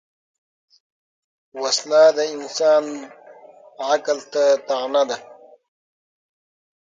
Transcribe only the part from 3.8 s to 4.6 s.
عقل ته